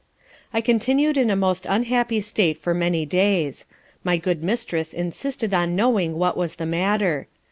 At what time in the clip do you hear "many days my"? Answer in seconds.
2.73-4.17